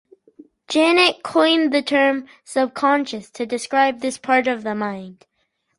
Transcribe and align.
Janet 0.67 1.21
coined 1.21 1.71
the 1.71 1.83
term 1.83 2.25
'subconscious' 2.43 3.29
to 3.33 3.45
describe 3.45 3.99
this 3.99 4.17
part 4.17 4.47
of 4.47 4.63
the 4.63 4.73
mind. 4.73 5.27